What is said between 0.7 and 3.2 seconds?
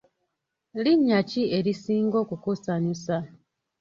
Linnya ki erisinga okukusanyusa?